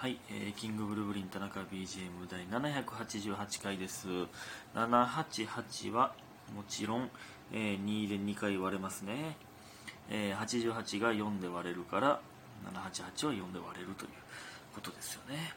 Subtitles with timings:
[0.00, 4.08] はい、えーキングブルーブリン田中 BGM 第788回です。
[4.74, 6.14] 788は
[6.56, 7.10] もちろん、
[7.52, 9.36] えー2で2回割れますね、
[10.08, 12.18] えー88が4で割れるから
[12.72, 14.10] 788は4で割れるという
[14.74, 15.52] ことですよね。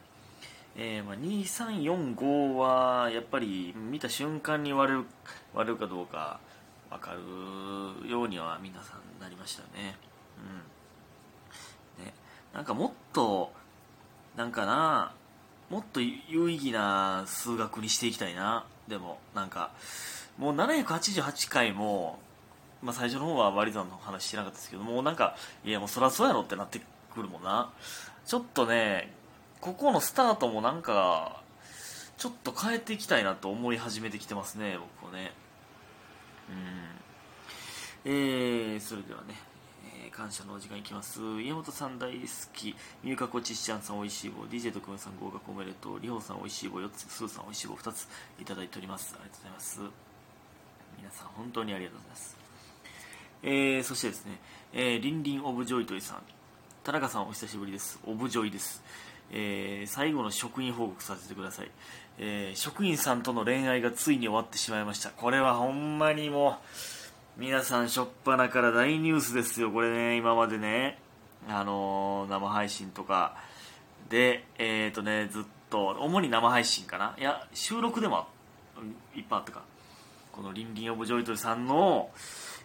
[0.76, 5.06] えーまあ、2345はやっぱり見た瞬間に割れる
[5.54, 6.42] 割れるかどうか
[6.90, 9.96] 分かるようには皆さんなりましたね。
[11.98, 12.06] うん。
[12.06, 12.14] ね
[12.54, 13.63] なんかもっと
[14.36, 15.14] なんかな
[15.70, 18.66] もっと有意義な数学にしていきたいな。
[18.88, 19.72] でもなんか
[20.38, 22.20] もう788回も、
[22.82, 26.82] まあ、最初の方は割り算の話してなかったですけどもうなんかいやもうそりゃそうやろってなって
[27.14, 27.72] くるもんな。
[28.26, 29.14] ちょっとね
[29.62, 31.42] ここのスタートもなんか
[32.18, 35.34] ちょっと変えていきたいなと思い始めてきてますね僕はね。
[36.50, 36.94] うん。
[38.06, 39.36] えー、それではね、
[39.84, 41.20] えー感謝のお時間いきます。
[41.42, 42.76] 家元さん大好き。
[43.04, 44.44] みゆかこちっちゃんさんおいしい棒。
[44.44, 46.00] DJ とくんさん合格おめでとう。
[46.00, 47.08] りほさんおいしい棒4つ。
[47.10, 48.08] スーさんおいしい棒2つ。
[48.40, 49.16] いただいております。
[49.16, 49.80] ありがとうございます。
[50.98, 52.38] 皆さん本当にありがとうございます。
[53.42, 54.40] えー、そしてですね、
[54.72, 56.24] えー、リンリンオブジョイトイさん。
[56.84, 58.00] 田中さんお久しぶりです。
[58.06, 58.84] オブジョイです、
[59.32, 61.72] えー最後の職員報告させてください、
[62.20, 65.10] えー職員さんとの恋愛がついに終わってしまいました。
[65.10, 66.56] これはほんまにもう
[67.36, 71.00] 皆さん初っ端から大ニュースですよこれね今までね。
[71.50, 73.36] あのー生配信とか。
[74.08, 77.16] でえっ、とねずっと主に生配信かな。
[77.18, 78.28] いや収録でも
[79.16, 79.64] いっぱいあったか。
[80.32, 82.12] このリンリンオブジョイトイさんの、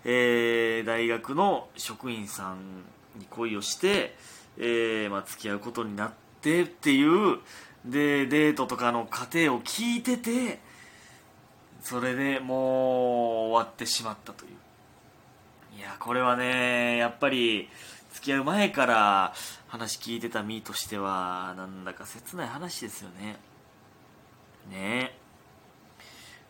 [0.05, 2.59] えー大学の職員さん
[3.19, 4.17] に恋をして、
[4.59, 7.39] えーまあ、付き合うことになってっていう
[7.87, 10.61] でデートとかの過程を聞いてて
[11.81, 12.59] それでもう
[13.49, 14.45] 終わってしまったと
[15.99, 17.69] これはねやっぱり
[18.13, 19.35] 付き合う前から
[19.69, 23.37] 話聞いてた身としてはなんだか切ない話ですよね。
[24.71, 25.13] ね。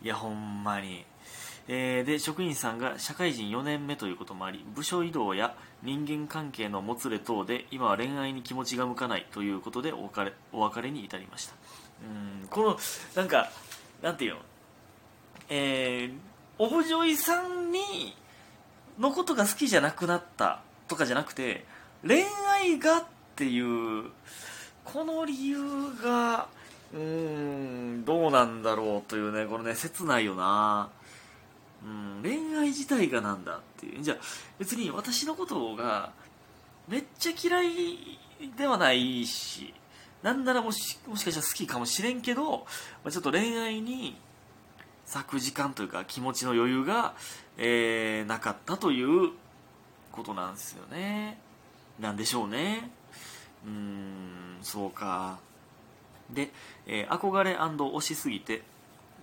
[0.00, 1.04] えいやほんまに。
[1.70, 11.54] えーで職員さんが社会人4年目ということもあり部署移動や人間関係のもつれ等で今は恋愛に気持ちが向かないということでお別れお別れに至りました。
[12.02, 12.78] うんこの
[13.14, 13.50] なんか
[14.00, 14.40] なんていうの？
[15.50, 16.18] えー
[16.60, 17.80] オブジョイさんに
[18.98, 21.64] のことが好きじゃなくなったとかじゃなくて
[22.06, 23.04] 恋愛がっ
[23.36, 24.04] ていう
[24.84, 25.58] この理由
[26.02, 26.48] が
[26.92, 27.00] うー
[27.98, 30.88] んどうなんだろうというねこのね切ないよな。
[31.84, 34.02] うん恋愛自体がなんだっていう。
[34.02, 34.16] じゃあ
[34.58, 36.10] 別に私のことが
[36.88, 38.18] めっちゃ嫌い
[38.56, 39.74] ではないし
[40.22, 42.60] なんならもしもしかしたら好きかもしれんけど、
[43.04, 44.16] まあ、ちょっと恋愛に
[45.08, 47.14] 咲く時間というか気持ちの余裕が、
[47.56, 49.30] えーなかったという
[50.12, 51.38] ことなんですよね。
[51.98, 52.90] なんでしょうね。
[53.64, 55.38] うーんそうか。
[56.30, 56.50] で、
[56.86, 58.62] えー憧れ推しすぎて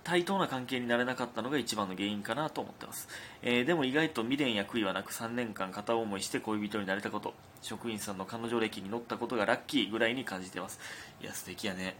[0.02, 3.08] 対等な関係になれなかったのが一番の原因かなと思ってます、
[3.42, 7.32] えーでも意外と未練や悔いはなく3年間片思いして恋人になれたこと。
[7.62, 10.80] 職員さんの彼女歴に乗ったことがラッキーぐらいに感じてます。
[11.22, 11.96] いや素敵やね。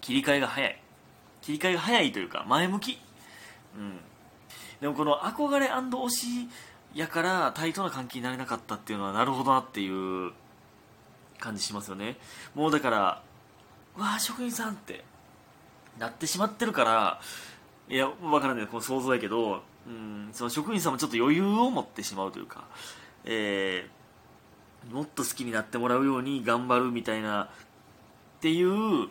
[0.00, 0.80] 切り替えが早い。
[1.42, 2.98] 切り替えが早いというか前向き。
[3.76, 4.00] うん。
[4.80, 6.26] でもこの憧れ推し
[6.94, 10.32] やから対等な関係になれなかったっていうのはなるほどなっていう
[11.38, 12.16] 感じしますよね。
[12.54, 13.22] もうだから
[13.96, 15.04] わあ職員さんって
[15.98, 17.20] なってしまってるから
[17.88, 22.64] いや分からないこの想像やけど、うん、その職員さんもちょっと余裕を持ってしまうというか、
[23.24, 24.00] えー
[24.92, 27.48] もっと好きになってもらうように頑張るみたいなっ
[28.40, 29.08] ていう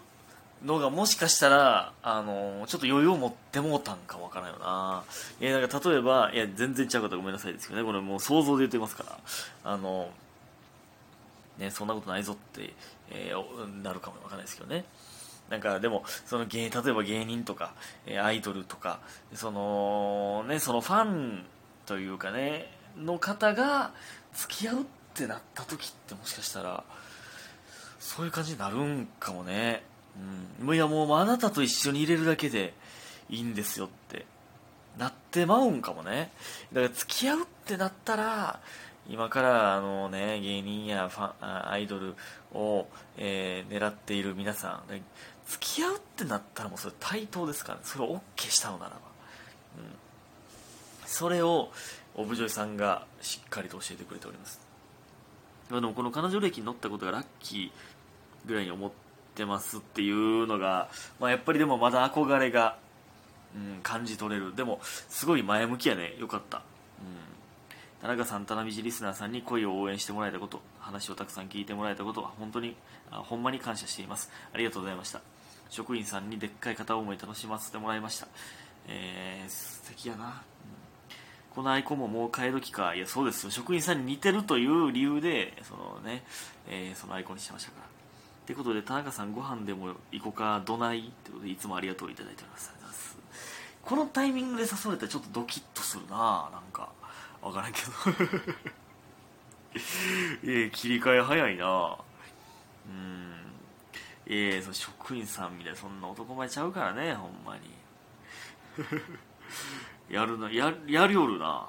[0.63, 5.03] のがもしかしたら、あのちょっと余裕を持ってもうたんかわからんよな。
[5.39, 9.19] いや、なんか例えば、いや、全然ちゃうかったらごめんなさいですけどね、これもう想像で言ってますから、
[9.71, 10.09] あの
[11.57, 12.73] ね、そんなことないぞって、
[13.11, 14.85] えーなるかもわからないですけどね。
[15.49, 17.73] なんかでもその芸例えば芸人とか、
[18.05, 18.99] えアイドルとか
[19.33, 21.43] そのねそのファン
[21.85, 23.91] というかねの方が
[24.33, 26.83] 付き合うってなった時ってもしかしたら
[27.99, 29.83] そういう感じになるんかもね
[30.61, 30.75] うん。
[30.75, 32.73] いやもうあなたと一緒に入れるだけで
[33.29, 34.25] いいんですよって
[34.97, 36.31] なってまうんかもね。
[36.73, 38.59] だから付き合うってなったら
[39.09, 42.15] 今からあのね芸人やファンアイドル
[42.53, 45.01] を、えー狙っている皆さん
[45.47, 48.97] 付き合うってなったらもうそれ対等ですから、ね、それを OK したのならば、
[49.77, 49.83] うん、
[51.05, 51.71] それを
[52.15, 54.59] オブジョイさんがしっかりと教えてくれております。
[55.71, 57.71] でもこの彼女歴に乗ったことがラッキー
[58.47, 59.08] ぐらいに思って
[59.45, 60.89] ますっていうのが、
[61.19, 62.77] まあ、やっぱりでもまだ憧れが、
[63.55, 66.63] うん、感じ取れるでもすごい前向きやねよかった、うん、
[68.01, 72.75] 田中さん、田辺リスナーさんに恋を応援してもらえたこと、話をたくさん聞いてもらえたことは本当に、
[73.11, 74.31] あほんまに感謝しています。
[74.53, 75.21] ありがとうございました。
[75.69, 78.27] 職員さんにでっかい片思い楽しませてもらいました。
[78.87, 80.25] えー、素敵やな。
[80.25, 80.31] うん、
[81.53, 82.95] このアイコンももう変え時か。
[82.95, 83.51] いや、そうですよ。
[83.51, 86.23] 職員さんに似てるという理由で、そのね、
[86.69, 87.98] えー、そのアイコンにしましたから。
[88.49, 92.73] ということで、田中さんご飯でも行こか、どないってことで、いつもありがとういただいております。
[93.83, 96.89] このタイミングで誘われたらちょっとドキッとするななんか。
[97.43, 97.91] 分からんけど。
[100.51, 101.95] ええ切り替え早いな
[102.87, 103.33] うん。
[104.25, 107.69] ええそ職員さんみたいなそんな男前ちゃうからねほんまに。
[110.09, 111.67] やるなややりおるな。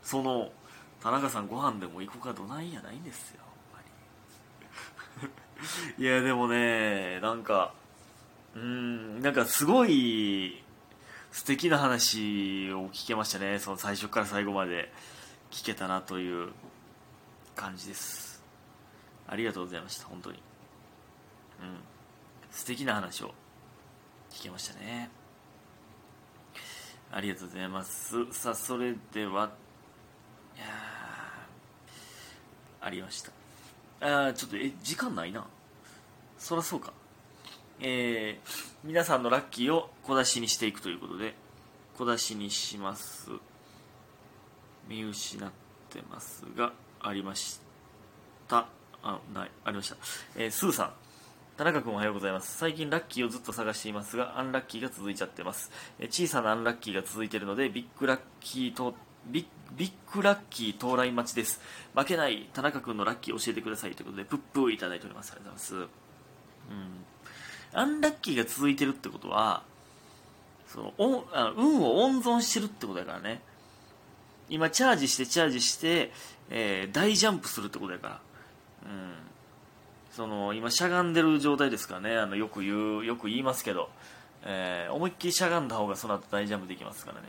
[0.00, 0.52] その
[1.00, 3.40] 田中さんご飯でも行こうかどないやないんですよ。
[5.98, 7.72] いやでもねなんか
[8.54, 10.62] うんなんかすごい
[11.32, 13.58] 素敵な話を聞けましたね。
[13.58, 14.92] その最初から最後まで
[15.50, 16.50] 聞けたなという
[17.56, 18.42] 感じです。
[19.26, 20.38] ありがとうございました本当に。
[21.60, 21.78] うん。
[22.52, 23.34] 素敵な話を
[24.30, 25.10] 聞けましたね。
[27.10, 28.32] ありがとうございます。
[28.32, 29.50] さあそれでは
[30.56, 30.66] いや
[32.80, 33.43] ありました。
[34.04, 35.46] あちょっとえ時間ないな。
[36.38, 36.92] そらそうか。
[37.80, 38.50] えー、
[38.84, 41.34] 皆さんのラッキーを小出しにしていくということで
[41.96, 43.30] 小出しにします。
[44.88, 45.50] 見失っ
[45.90, 47.60] てますがありまし
[48.46, 48.66] た。
[49.02, 49.96] あないありました、
[50.36, 50.92] えー、スーさん。
[51.56, 52.58] 田中君おはようございます。
[52.58, 58.94] 最近ラッキーをずっと探していますがアンラッキーが続いちゃってます、え、小さなアンラッキーが続いているのでビッグラッキーと
[59.26, 59.46] ビッ
[59.76, 61.60] ビッグラッキー到来待ちです。
[61.94, 65.32] 負けない田中君のラッキー教えてくださいということでプップーいただいております。
[65.32, 65.90] ありがとうございます。
[66.74, 67.04] うん。
[67.74, 69.62] アンラッキーが続いてるってことは
[70.68, 73.40] そのおあ運を温存してるってことだからね。
[74.48, 76.12] 今チャージしてチャージして、
[76.50, 78.20] えー、大ジャンプするってことだから、
[78.86, 79.14] うん、
[80.12, 82.16] その今しゃがんでる状態ですからね。
[82.16, 83.88] あのよく言うよく言いますけど、
[84.42, 87.26] えー、思いっきりしゃがんだ方がその後大ジャンプできますからね、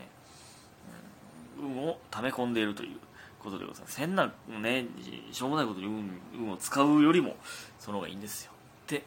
[1.60, 2.98] うん、運を溜め込んでいるという
[3.40, 3.98] ことでございます。
[3.98, 4.86] 変なね
[5.32, 7.36] しょうもないことに運運を使うよりも
[7.78, 8.52] その方がいいんですよ。
[8.86, 9.04] って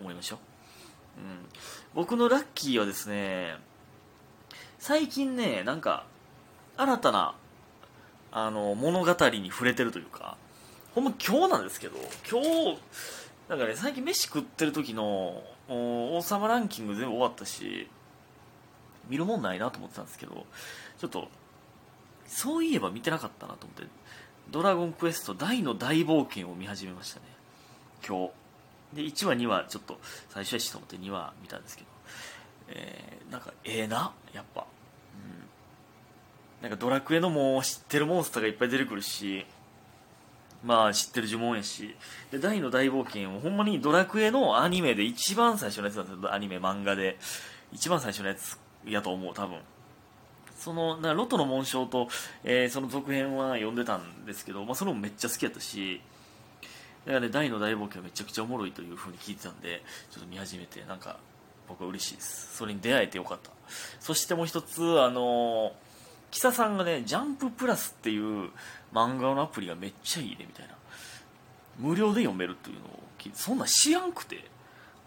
[0.00, 0.38] 思いましょう。
[1.18, 1.48] うん、
[1.94, 3.56] 僕のラッキーはですね
[4.78, 6.04] 最近ねなんか
[6.76, 7.34] 新たな
[8.32, 10.36] あの物語に触れてるというか
[10.94, 11.96] ほんま今日なんですけど
[12.30, 12.78] 今日
[13.48, 17.88] なんかね最近飯食ってる時の王様ランキング全部終わったし
[19.08, 20.46] 見るもんないなと思ってたんですけど
[20.98, 21.28] ちょっと
[22.32, 23.86] そういえば見てなかったなと思って
[24.50, 27.26] 「ドラゴンクエスト大の大冒険」を見始めましたね。
[28.06, 28.32] 今日。
[28.96, 29.98] で1話2話ちょっと
[30.30, 31.88] 最初やしと思って2話見たんですけど、
[32.68, 34.12] えー、なんかええな？
[34.32, 34.66] やっぱ、
[36.60, 39.46] うん、なんかドラクエのもう知ってるモンスターがいっぱい出てくるし
[40.64, 41.94] まあ知ってる呪文やし。
[42.30, 46.32] で大の大冒険をほんまにドラクエのアニメで一番最初のやつなんですよ。
[46.32, 47.18] アニメ漫画で。
[47.72, 49.58] 一番最初のやつやと思う多分。
[50.62, 52.08] そのなロトの紋章と、
[52.44, 56.00] えー、その続編は読んでたんですけど、まあ、それもめっちゃ好きやったし
[57.04, 61.16] だからね、大の大冒険はめちゃくちゃおもろいというふうに聞いてたんで、ちょっと見始めて、なんか、
[61.68, 62.56] 僕は嬉しいです。
[62.56, 63.50] それに出会えてよかった。
[63.98, 65.72] そしてもう一つ、あの
[66.30, 68.50] キサさんがね、ジャンププラスっていう
[68.92, 70.74] 漫画のアプリがめっちゃいいね、みたいな。
[71.78, 74.44] 無料で読めるっていうのを聞いて、そんなん知らんくて、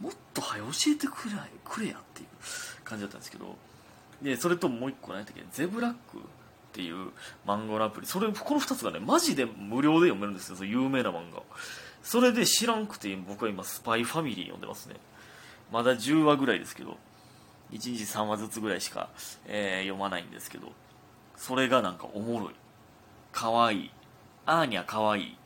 [0.01, 2.27] もっと早教えてくれくれやっていう
[2.83, 3.55] 感じだったんですけど、
[4.21, 6.21] で、それともう一個何やったっけ、ゼブラックっ
[6.73, 7.11] ていう
[7.45, 11.41] 漫画のアプリ、それ、この二つがね、マジで無料で読めるんですよ、そ有名な漫画。
[12.05, 14.95] それで知らんくて僕は今スパイファミリー読んでますね。
[15.71, 16.97] まだ10話ぐらいですけど
[17.71, 19.09] 1日3話ずつぐらいしか、
[19.47, 20.71] えー、読まないんですけど
[21.35, 22.55] それがなんかおもろい。
[23.31, 23.85] かわい。
[23.85, 23.91] い
[24.45, 25.37] アーニャかわいい。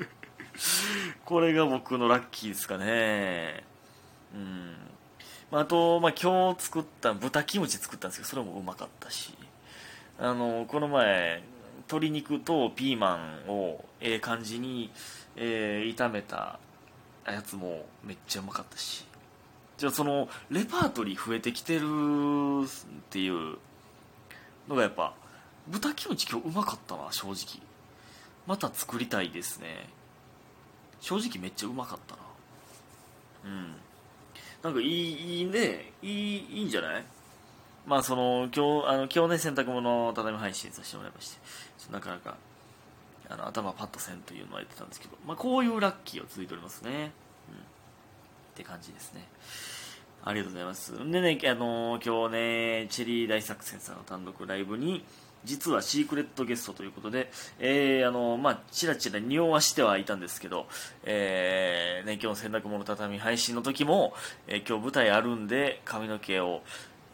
[1.26, 3.62] これが僕のラッキーですかね。
[4.34, 4.74] うん
[5.50, 9.34] まあと、まあ、今日作った豚キムチ作ったんですけどそれもうまかったし。
[10.20, 11.44] あのこの前
[11.86, 14.90] 鶏肉とピーマンをええ感じに
[15.40, 16.58] えー、炒めた
[17.24, 19.06] やつもめっちゃうまかったし。
[19.76, 22.68] じゃあそのレパートリー増えてきてるっ
[23.10, 23.58] ていう
[24.68, 25.14] のがやっぱ
[25.68, 27.62] 豚キムチ今日うまかったな正直。
[28.46, 29.88] また作りたいですね。
[31.00, 32.22] 正直めっちゃうまかったな。
[33.44, 33.74] うん。
[34.62, 35.92] なんかいいいいね。
[36.02, 37.04] いいいいんじゃない？
[37.86, 41.38] まあその今日あの今日ね洗濯物畳み配信させてもらいまして。
[41.92, 42.36] なかなか
[43.30, 47.10] あの頭パッとせんというのは言ってたんですけど、まあ、こういうラッキーが続いておりますね、うん、っ
[48.54, 49.28] て感じですね。
[50.24, 50.92] ありがとうございます。
[50.96, 55.04] でね、あの、今日ねチェリー大作戦さんの単独ライブに、
[55.44, 60.66] 実はシークレットゲストということで、えー、あの、まあ、ちらちら匂わしてはいたんですけど、
[61.04, 64.14] えー、ね、今日の洗濯物畳配信の時も、
[64.46, 66.62] えー、今日舞台あるんで、髪の毛を、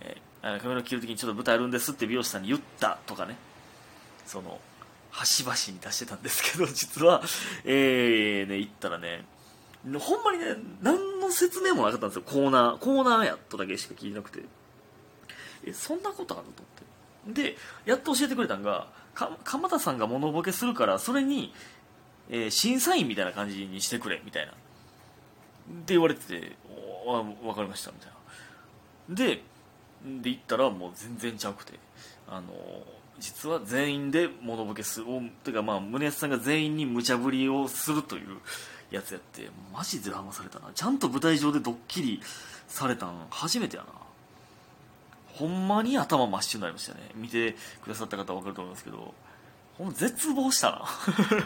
[0.00, 3.36] えー、髪の毛切る時にちょっと舞台あるんですって美容師さんに言ったとかね、
[4.26, 4.58] その、
[5.10, 7.22] 端々に出してたんですけど、 実は、
[7.64, 9.24] えー、ね、行ったらね、
[9.98, 12.78] ほんまにね、何の説明もなかったんですよ、コーナー。
[12.78, 14.42] コーナーやとだけしか聞いてなくて。
[15.66, 16.93] え、そんなことあると思って。
[17.26, 18.88] でやっと教えてくれたんが
[19.44, 21.52] 鎌田さんが物ボケするからそれに、
[22.28, 24.52] えー、審査員みたいな感じにしてくれみたいな。
[24.52, 24.54] っ
[25.86, 26.56] て言われてて
[27.06, 28.10] 「分かりました」みたい
[29.08, 29.14] な。
[29.14, 29.42] で
[30.20, 31.78] で行ったらもう全然ちゃうくて
[32.28, 32.52] あの
[33.18, 35.06] 実は全員で物ボケする
[35.42, 38.38] ていうかまあ宗安さんが全員に無茶ぶりをするという
[38.90, 40.70] やつやってマジで騙されたな。
[40.74, 42.20] ちゃんと舞台上でドッキリ
[42.68, 44.03] されたん初めてやな。
[45.34, 47.00] ほんまに頭真っ白になりましたね。
[47.14, 49.14] 見てくださった方は分かると思いますけど。
[49.76, 50.84] ほん絶望したな。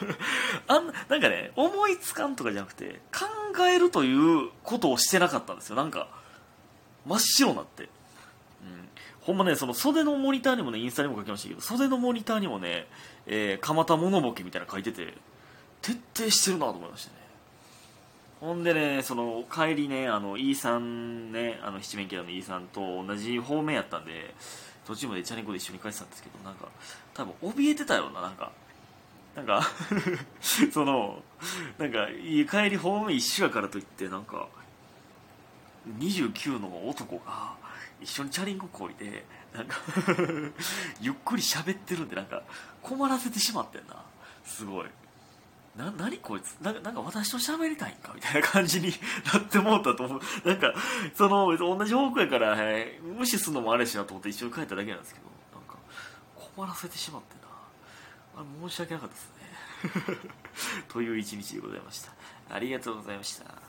[0.69, 3.27] あんなんかね思いつかんとかじゃなくて考
[3.65, 5.77] えるということをしてなかったんですよ。
[5.77, 6.09] なんか
[7.07, 7.89] 真っ白になって、うん、
[9.23, 12.87] ほんまねその袖のモニターにもねインスタにも書きましたけど袖のモニターにもね、
[13.27, 15.15] えー、蒲田物ボケみたいなの書いてて
[15.81, 17.18] 徹底してるなと思いましたね。
[18.41, 24.35] ほんでね、その帰りね、あの、イーさんね、あの、七面キャラのイーさんと同じ方面やったんで、
[24.87, 26.69] 途中までチャリンコで一緒に帰ってたんですけど、なんか、
[27.15, 28.53] 多分怯えてたよな、なんか。
[29.35, 29.63] なんか
[30.73, 31.23] その、
[31.79, 34.49] なんか、帰り方面一緒やからといって、なんか、
[35.99, 37.57] 29の男が
[38.01, 39.77] 一緒にチャリンコこいで、なんか
[41.01, 42.43] ゆっくり喋ってるんで、なんか、
[42.83, 44.03] 困らせてしまってんな。
[44.45, 44.87] すごい。
[45.79, 46.57] な何こいつ？
[46.61, 48.13] ななんか私と喋りたいんか？
[48.15, 48.93] みたいな感じに
[49.33, 50.21] なってもうたと思う。
[50.49, 50.75] なんか
[51.15, 55.27] その同じ方向やから、はい、無視するのもあれしなと思って一緒に帰っただけなんですけど。
[55.55, 55.77] なんか
[56.35, 57.35] 困らせてしまって
[58.37, 58.43] な。
[58.43, 60.31] あ申し訳なかったですね。
[60.93, 62.13] という一日でございました。
[62.51, 63.68] ありがとうございました。